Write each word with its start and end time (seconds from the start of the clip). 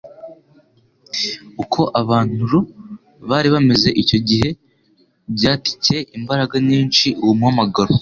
Uko 1.63 1.81
abantul 2.01 2.51
bari 3.29 3.47
bameze 3.53 3.89
icyo 4.01 4.17
gihe 4.27 4.49
byatcye 5.35 5.97
imbaraga 6.17 6.55
nyinshi 6.69 7.07
uwo 7.23 7.33
muhamagaro. 7.39 7.93